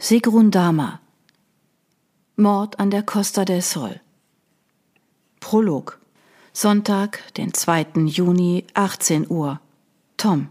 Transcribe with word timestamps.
Sigrun 0.00 0.52
Dama 0.52 1.00
Mord 2.36 2.78
an 2.78 2.92
der 2.92 3.02
Costa 3.02 3.44
del 3.44 3.62
Sol 3.62 4.00
Prolog 5.40 5.98
Sonntag, 6.52 7.20
den 7.34 7.52
2. 7.52 8.04
Juni, 8.06 8.64
18 8.74 9.28
Uhr. 9.28 9.60
Tom. 10.16 10.50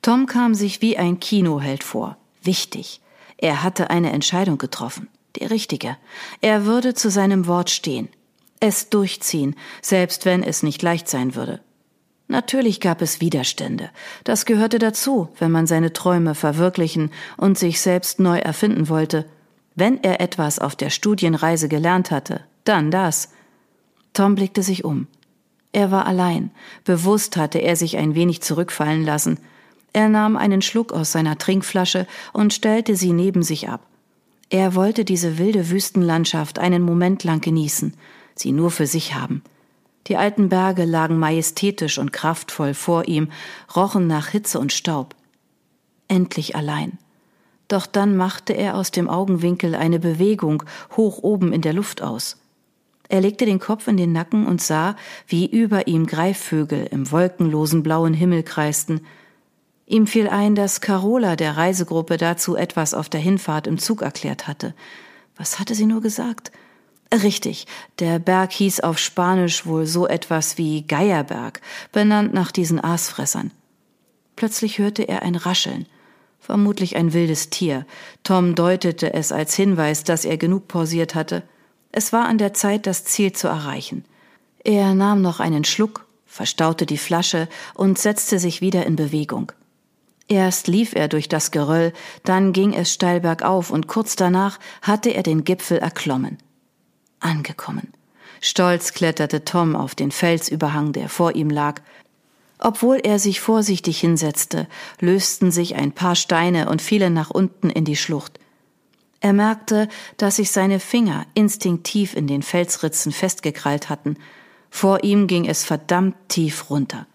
Tom 0.00 0.26
kam 0.26 0.54
sich 0.54 0.80
wie 0.80 0.96
ein 0.96 1.18
Kinoheld 1.18 1.82
vor. 1.82 2.16
Wichtig. 2.40 3.00
Er 3.36 3.64
hatte 3.64 3.90
eine 3.90 4.12
Entscheidung 4.12 4.58
getroffen. 4.58 5.08
Die 5.34 5.46
richtige. 5.46 5.96
Er 6.40 6.66
würde 6.66 6.94
zu 6.94 7.10
seinem 7.10 7.48
Wort 7.48 7.68
stehen. 7.68 8.08
Es 8.60 8.90
durchziehen, 8.90 9.56
selbst 9.82 10.24
wenn 10.24 10.44
es 10.44 10.62
nicht 10.62 10.82
leicht 10.82 11.08
sein 11.08 11.34
würde. 11.34 11.60
Natürlich 12.26 12.80
gab 12.80 13.02
es 13.02 13.20
Widerstände. 13.20 13.90
Das 14.24 14.46
gehörte 14.46 14.78
dazu, 14.78 15.28
wenn 15.38 15.50
man 15.50 15.66
seine 15.66 15.92
Träume 15.92 16.34
verwirklichen 16.34 17.10
und 17.36 17.58
sich 17.58 17.80
selbst 17.80 18.18
neu 18.18 18.38
erfinden 18.38 18.88
wollte. 18.88 19.26
Wenn 19.74 20.02
er 20.02 20.20
etwas 20.20 20.58
auf 20.58 20.74
der 20.74 20.90
Studienreise 20.90 21.68
gelernt 21.68 22.10
hatte, 22.10 22.40
dann 22.64 22.90
das. 22.90 23.30
Tom 24.14 24.36
blickte 24.36 24.62
sich 24.62 24.84
um. 24.84 25.06
Er 25.72 25.90
war 25.90 26.06
allein. 26.06 26.50
Bewusst 26.84 27.36
hatte 27.36 27.58
er 27.58 27.76
sich 27.76 27.96
ein 27.98 28.14
wenig 28.14 28.40
zurückfallen 28.42 29.04
lassen. 29.04 29.38
Er 29.92 30.08
nahm 30.08 30.36
einen 30.36 30.62
Schluck 30.62 30.92
aus 30.92 31.12
seiner 31.12 31.36
Trinkflasche 31.36 32.06
und 32.32 32.54
stellte 32.54 32.96
sie 32.96 33.12
neben 33.12 33.42
sich 33.42 33.68
ab. 33.68 33.86
Er 34.50 34.74
wollte 34.74 35.04
diese 35.04 35.36
wilde 35.38 35.70
Wüstenlandschaft 35.70 36.58
einen 36.58 36.82
Moment 36.82 37.24
lang 37.24 37.40
genießen, 37.40 37.94
sie 38.34 38.52
nur 38.52 38.70
für 38.70 38.86
sich 38.86 39.14
haben. 39.14 39.42
Die 40.06 40.16
alten 40.16 40.48
Berge 40.48 40.84
lagen 40.84 41.18
majestätisch 41.18 41.98
und 41.98 42.12
kraftvoll 42.12 42.74
vor 42.74 43.08
ihm, 43.08 43.30
rochen 43.74 44.06
nach 44.06 44.28
Hitze 44.28 44.58
und 44.58 44.72
Staub. 44.72 45.14
Endlich 46.08 46.56
allein. 46.56 46.98
Doch 47.68 47.86
dann 47.86 48.16
machte 48.16 48.52
er 48.52 48.76
aus 48.76 48.90
dem 48.90 49.08
Augenwinkel 49.08 49.74
eine 49.74 49.98
Bewegung 49.98 50.62
hoch 50.96 51.18
oben 51.22 51.52
in 51.52 51.62
der 51.62 51.72
Luft 51.72 52.02
aus. 52.02 52.36
Er 53.08 53.20
legte 53.20 53.46
den 53.46 53.58
Kopf 53.58 53.86
in 53.86 53.96
den 53.96 54.12
Nacken 54.12 54.46
und 54.46 54.62
sah, 54.62 54.96
wie 55.26 55.46
über 55.46 55.86
ihm 55.86 56.06
Greifvögel 56.06 56.86
im 56.90 57.10
wolkenlosen 57.10 57.82
blauen 57.82 58.14
Himmel 58.14 58.42
kreisten. 58.42 59.00
Ihm 59.86 60.06
fiel 60.06 60.28
ein, 60.28 60.54
dass 60.54 60.80
Carola 60.80 61.36
der 61.36 61.56
Reisegruppe 61.56 62.16
dazu 62.16 62.56
etwas 62.56 62.94
auf 62.94 63.08
der 63.08 63.20
Hinfahrt 63.20 63.66
im 63.66 63.78
Zug 63.78 64.02
erklärt 64.02 64.46
hatte. 64.46 64.74
Was 65.36 65.58
hatte 65.58 65.74
sie 65.74 65.86
nur 65.86 66.00
gesagt? 66.00 66.50
Richtig, 67.22 67.66
der 68.00 68.18
Berg 68.18 68.50
hieß 68.52 68.80
auf 68.80 68.98
Spanisch 68.98 69.66
wohl 69.66 69.86
so 69.86 70.08
etwas 70.08 70.58
wie 70.58 70.82
Geierberg, 70.82 71.60
benannt 71.92 72.34
nach 72.34 72.50
diesen 72.50 72.82
Aasfressern. 72.82 73.52
Plötzlich 74.34 74.78
hörte 74.78 75.06
er 75.06 75.22
ein 75.22 75.36
Rascheln, 75.36 75.86
vermutlich 76.40 76.96
ein 76.96 77.12
wildes 77.12 77.50
Tier. 77.50 77.86
Tom 78.24 78.56
deutete 78.56 79.14
es 79.14 79.30
als 79.30 79.54
Hinweis, 79.54 80.02
dass 80.02 80.24
er 80.24 80.38
genug 80.38 80.66
pausiert 80.66 81.14
hatte. 81.14 81.44
Es 81.92 82.12
war 82.12 82.24
an 82.26 82.38
der 82.38 82.52
Zeit, 82.52 82.84
das 82.86 83.04
Ziel 83.04 83.32
zu 83.32 83.46
erreichen. 83.46 84.04
Er 84.64 84.94
nahm 84.94 85.22
noch 85.22 85.38
einen 85.38 85.62
Schluck, 85.62 86.06
verstaute 86.26 86.84
die 86.84 86.98
Flasche 86.98 87.48
und 87.74 87.96
setzte 87.96 88.40
sich 88.40 88.60
wieder 88.60 88.86
in 88.86 88.96
Bewegung. 88.96 89.52
Erst 90.26 90.66
lief 90.66 90.94
er 90.96 91.06
durch 91.06 91.28
das 91.28 91.52
Geröll, 91.52 91.92
dann 92.24 92.52
ging 92.52 92.72
es 92.72 92.92
steil 92.92 93.20
bergauf 93.20 93.70
und 93.70 93.86
kurz 93.86 94.16
danach 94.16 94.58
hatte 94.82 95.10
er 95.10 95.22
den 95.22 95.44
Gipfel 95.44 95.78
erklommen 95.78 96.38
angekommen. 97.24 97.92
Stolz 98.40 98.92
kletterte 98.92 99.44
Tom 99.44 99.74
auf 99.74 99.94
den 99.94 100.10
Felsüberhang, 100.10 100.92
der 100.92 101.08
vor 101.08 101.34
ihm 101.34 101.50
lag. 101.50 101.80
Obwohl 102.58 103.00
er 103.02 103.18
sich 103.18 103.40
vorsichtig 103.40 103.98
hinsetzte, 104.00 104.68
lösten 105.00 105.50
sich 105.50 105.76
ein 105.76 105.92
paar 105.92 106.14
Steine 106.14 106.68
und 106.68 106.82
fielen 106.82 107.14
nach 107.14 107.30
unten 107.30 107.70
in 107.70 107.84
die 107.84 107.96
Schlucht. 107.96 108.38
Er 109.20 109.32
merkte, 109.32 109.88
dass 110.18 110.36
sich 110.36 110.50
seine 110.50 110.80
Finger 110.80 111.26
instinktiv 111.32 112.14
in 112.14 112.26
den 112.26 112.42
Felsritzen 112.42 113.10
festgekrallt 113.10 113.88
hatten. 113.88 114.18
Vor 114.70 115.02
ihm 115.02 115.26
ging 115.26 115.46
es 115.46 115.64
verdammt 115.64 116.14
tief 116.28 116.68
runter. 116.68 117.06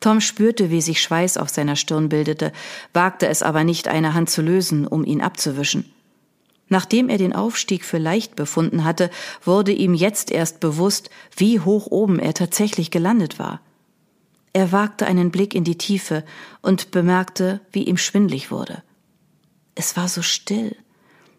Tom 0.00 0.20
spürte, 0.20 0.70
wie 0.70 0.80
sich 0.80 1.00
Schweiß 1.00 1.36
auf 1.36 1.48
seiner 1.48 1.76
Stirn 1.76 2.08
bildete, 2.08 2.52
wagte 2.92 3.28
es 3.28 3.42
aber 3.42 3.64
nicht, 3.64 3.88
eine 3.88 4.14
Hand 4.14 4.30
zu 4.30 4.42
lösen, 4.42 4.86
um 4.86 5.04
ihn 5.04 5.20
abzuwischen. 5.20 5.92
Nachdem 6.68 7.08
er 7.08 7.18
den 7.18 7.32
Aufstieg 7.32 7.84
für 7.84 7.98
leicht 7.98 8.34
befunden 8.34 8.84
hatte, 8.84 9.10
wurde 9.44 9.72
ihm 9.72 9.94
jetzt 9.94 10.30
erst 10.30 10.60
bewusst, 10.60 11.10
wie 11.36 11.60
hoch 11.60 11.86
oben 11.86 12.18
er 12.18 12.34
tatsächlich 12.34 12.90
gelandet 12.90 13.38
war. 13.38 13.60
Er 14.52 14.72
wagte 14.72 15.06
einen 15.06 15.30
Blick 15.30 15.54
in 15.54 15.64
die 15.64 15.78
Tiefe 15.78 16.24
und 16.62 16.90
bemerkte, 16.90 17.60
wie 17.72 17.84
ihm 17.84 17.98
schwindlig 17.98 18.50
wurde. 18.50 18.82
Es 19.74 19.96
war 19.96 20.08
so 20.08 20.22
still. 20.22 20.74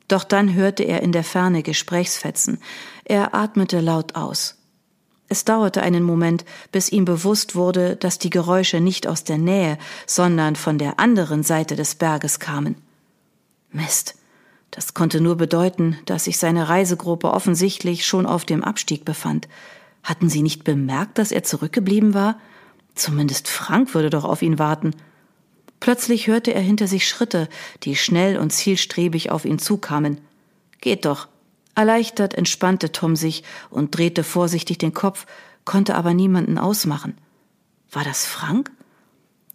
Doch 0.07 0.23
dann 0.23 0.53
hörte 0.53 0.83
er 0.83 1.01
in 1.01 1.11
der 1.11 1.23
Ferne 1.23 1.63
Gesprächsfetzen. 1.63 2.59
Er 3.03 3.35
atmete 3.35 3.81
laut 3.81 4.15
aus. 4.15 4.55
Es 5.29 5.43
dauerte 5.43 5.81
einen 5.81 6.03
Moment, 6.03 6.45
bis 6.71 6.89
ihm 6.89 7.03
bewusst 7.03 7.55
wurde, 7.55 7.97
dass 7.97 8.17
die 8.17 8.29
Geräusche 8.29 8.79
nicht 8.79 9.07
aus 9.07 9.25
der 9.25 9.37
Nähe, 9.37 9.77
sondern 10.05 10.55
von 10.55 10.77
der 10.77 10.99
anderen 10.99 11.43
Seite 11.43 11.75
des 11.75 11.95
Berges 11.95 12.39
kamen. 12.39 12.75
Mist, 13.71 14.15
das 14.77 14.93
konnte 14.93 15.21
nur 15.21 15.37
bedeuten, 15.37 15.97
dass 16.05 16.25
sich 16.25 16.37
seine 16.37 16.69
Reisegruppe 16.69 17.31
offensichtlich 17.31 18.05
schon 18.05 18.27
auf 18.27 18.45
dem 18.45 18.63
Abstieg 18.63 19.05
befand. 19.05 19.47
Hatten 20.03 20.29
sie 20.29 20.43
nicht 20.43 20.65
bemerkt, 20.65 21.17
dass 21.17 21.31
er 21.31 21.41
zurückgeblieben 21.41 22.13
war? 22.13 22.39
Zumindest 22.93 23.47
Frank 23.47 23.95
würde 23.95 24.11
doch 24.11 24.23
auf 24.23 24.43
ihn 24.43 24.59
warten. 24.59 24.91
Plötzlich 25.79 26.27
hörte 26.27 26.53
er 26.53 26.61
hinter 26.61 26.85
sich 26.85 27.07
Schritte, 27.07 27.49
die 27.81 27.95
schnell 27.95 28.37
und 28.37 28.51
zielstrebig 28.51 29.31
auf 29.31 29.45
ihn 29.45 29.57
zukamen. 29.57 30.21
Geht 30.79 31.05
doch. 31.05 31.27
Erleichtert 31.73 32.35
entspannte 32.35 32.91
Tom 32.91 33.15
sich 33.15 33.43
und 33.71 33.97
drehte 33.97 34.23
vorsichtig 34.23 34.77
den 34.77 34.93
Kopf, 34.93 35.25
konnte 35.65 35.95
aber 35.95 36.13
niemanden 36.13 36.59
ausmachen. 36.59 37.17
War 37.91 38.03
das 38.03 38.27
Frank? 38.27 38.69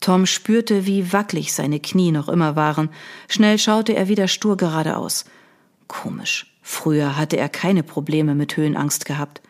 Tom 0.03 0.27
spürte, 0.27 0.85
wie 0.85 1.13
wackelig 1.13 1.55
seine 1.55 1.81
Knie 1.81 2.13
noch 2.13 2.29
immer 2.29 2.57
waren. 2.57 2.91
Schnell 3.29 3.57
schaute 3.57 3.95
er 3.95 4.09
wieder 4.09 4.29
stur 4.29 4.59
geradeaus. 4.59 5.25
Komisch. 5.87 6.55
Früher 6.61 7.17
hatte 7.17 7.37
er 7.39 7.49
keine 7.49 7.83
Probleme 7.83 8.35
mit 8.35 8.57
Höhenangst 8.57 9.07
gehabt. 9.07 9.41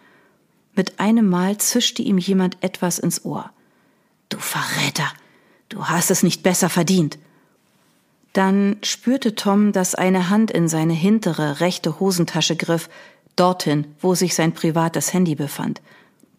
Mit 0.74 1.00
einem 1.00 1.28
Mal 1.28 1.58
zischte 1.58 2.02
ihm 2.02 2.18
jemand 2.18 2.58
etwas 2.60 2.98
ins 2.98 3.24
Ohr. 3.24 3.50
Du 4.28 4.38
Verräter! 4.38 5.10
Du 5.68 5.86
hast 5.86 6.10
es 6.10 6.22
nicht 6.22 6.42
besser 6.42 6.68
verdient! 6.68 7.18
Dann 8.34 8.76
spürte 8.82 9.34
Tom, 9.34 9.72
dass 9.72 9.94
eine 9.94 10.28
Hand 10.28 10.50
in 10.50 10.68
seine 10.68 10.94
hintere 10.94 11.60
rechte 11.60 11.98
Hosentasche 11.98 12.56
griff, 12.56 12.88
dorthin, 13.36 13.86
wo 14.00 14.14
sich 14.14 14.34
sein 14.34 14.52
privates 14.52 15.12
Handy 15.14 15.34
befand. 15.34 15.80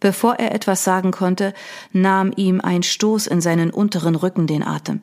Bevor 0.04 0.36
er 0.36 0.54
etwas 0.54 0.84
sagen 0.84 1.12
konnte, 1.12 1.54
nahm 1.94 2.34
ihm 2.36 2.60
ein 2.60 2.84
Stoß 2.84 3.26
in 3.26 3.40
seinen 3.40 3.70
unteren 3.70 4.16
Rücken 4.16 4.48
den 4.48 4.62
Atem. 4.62 5.00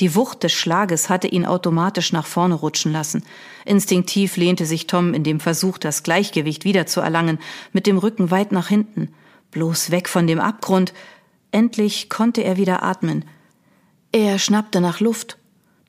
Die 0.00 0.14
Wucht 0.14 0.44
des 0.44 0.54
Schlages 0.54 1.10
hatte 1.10 1.28
ihn 1.28 1.44
automatisch 1.44 2.10
nach 2.14 2.24
vorne 2.24 2.54
rutschen 2.54 2.90
lassen. 2.90 3.22
Instinktiv 3.66 4.38
lehnte 4.38 4.64
sich 4.64 4.86
Tom 4.86 5.12
in 5.12 5.24
dem 5.24 5.40
Versuch, 5.40 5.76
das 5.76 6.04
Gleichgewicht 6.04 6.64
wiederzuerlangen, 6.64 7.38
mit 7.74 7.86
dem 7.86 7.98
Rücken 7.98 8.30
weit 8.30 8.50
nach 8.50 8.68
hinten. 8.68 9.10
Bloß 9.50 9.90
weg 9.90 10.08
von 10.08 10.26
dem 10.26 10.40
Abgrund. 10.40 10.94
Endlich 11.52 12.08
konnte 12.08 12.40
er 12.42 12.56
wieder 12.56 12.82
atmen. 12.82 13.26
Er 14.10 14.38
schnappte 14.38 14.80
nach 14.80 15.00
Luft. 15.00 15.36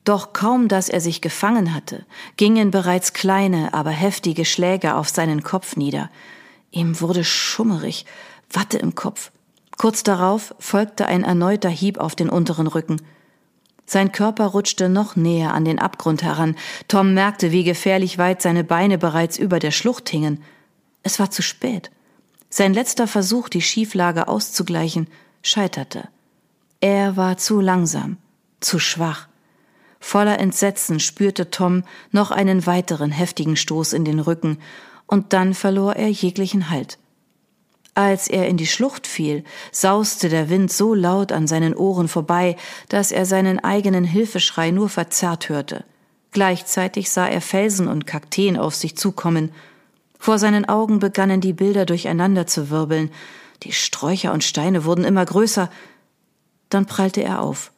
Doch 0.04 0.34
kaum, 0.34 0.68
dass 0.68 0.90
er 0.90 1.00
sich 1.00 1.22
gefangen 1.22 1.74
hatte, 1.74 2.04
gingen 2.36 2.70
bereits 2.70 3.14
kleine, 3.14 3.72
aber 3.72 3.92
heftige 3.92 4.44
Schläge 4.44 4.94
auf 4.96 5.08
seinen 5.08 5.42
Kopf 5.42 5.76
nieder. 5.76 6.10
Ihm 6.70 7.00
wurde 7.00 7.24
schummerig, 7.24 8.06
Watte 8.52 8.78
im 8.78 8.94
Kopf. 8.94 9.30
Kurz 9.76 10.02
darauf 10.02 10.54
folgte 10.58 11.06
ein 11.06 11.24
erneuter 11.24 11.70
Hieb 11.70 11.98
auf 11.98 12.14
den 12.14 12.28
unteren 12.28 12.66
Rücken. 12.66 13.00
Sein 13.86 14.12
Körper 14.12 14.46
rutschte 14.46 14.88
noch 14.88 15.16
näher 15.16 15.52
an 15.52 15.64
den 15.64 15.78
Abgrund 15.78 16.22
heran. 16.22 16.54
Tom 16.86 17.14
merkte, 17.14 17.50
wie 17.50 17.64
gefährlich 17.64 18.18
weit 18.18 18.42
seine 18.42 18.62
Beine 18.62 18.98
bereits 18.98 19.38
über 19.38 19.58
der 19.58 19.72
Schlucht 19.72 20.08
hingen. 20.08 20.42
Es 21.02 21.18
war 21.18 21.30
zu 21.30 21.42
spät. 21.42 21.90
Sein 22.50 22.74
letzter 22.74 23.06
Versuch, 23.06 23.48
die 23.48 23.62
Schieflage 23.62 24.28
auszugleichen, 24.28 25.08
scheiterte. 25.42 26.08
Er 26.80 27.16
war 27.16 27.36
zu 27.36 27.60
langsam, 27.60 28.18
zu 28.60 28.78
schwach. 28.78 29.28
Voller 29.98 30.38
Entsetzen 30.38 31.00
spürte 31.00 31.50
Tom 31.50 31.84
noch 32.10 32.30
einen 32.30 32.66
weiteren 32.66 33.10
heftigen 33.10 33.56
Stoß 33.56 33.92
in 33.92 34.04
den 34.04 34.20
Rücken 34.20 34.58
und 35.10 35.32
dann 35.32 35.54
verlor 35.54 35.96
er 35.96 36.08
jeglichen 36.08 36.70
Halt. 36.70 36.96
Als 37.94 38.28
er 38.28 38.46
in 38.46 38.56
die 38.56 38.68
Schlucht 38.68 39.08
fiel, 39.08 39.42
sauste 39.72 40.28
der 40.28 40.48
Wind 40.48 40.72
so 40.72 40.94
laut 40.94 41.32
an 41.32 41.48
seinen 41.48 41.74
Ohren 41.74 42.06
vorbei, 42.06 42.56
dass 42.88 43.10
er 43.10 43.26
seinen 43.26 43.58
eigenen 43.58 44.04
Hilfeschrei 44.04 44.70
nur 44.70 44.88
verzerrt 44.88 45.48
hörte. 45.48 45.84
Gleichzeitig 46.30 47.10
sah 47.10 47.26
er 47.26 47.40
Felsen 47.40 47.88
und 47.88 48.06
Kakteen 48.06 48.56
auf 48.56 48.76
sich 48.76 48.96
zukommen. 48.96 49.50
Vor 50.16 50.38
seinen 50.38 50.68
Augen 50.68 51.00
begannen 51.00 51.40
die 51.40 51.54
Bilder 51.54 51.86
durcheinander 51.86 52.46
zu 52.46 52.70
wirbeln. 52.70 53.10
Die 53.64 53.72
Sträucher 53.72 54.32
und 54.32 54.44
Steine 54.44 54.84
wurden 54.84 55.04
immer 55.04 55.26
größer. 55.26 55.70
Dann 56.68 56.86
prallte 56.86 57.24
er 57.24 57.42
auf. 57.42 57.72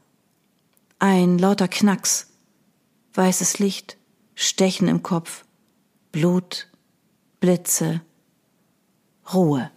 Ein 0.99 1.39
lauter 1.39 1.67
Knacks. 1.67 2.29
weißes 3.15 3.59
Licht, 3.59 3.97
Stechen 4.35 4.87
im 4.89 5.03
Kopf, 5.03 5.45
Blut, 6.13 6.67
Blitze, 7.43 8.01
Ruhe. 9.35 9.69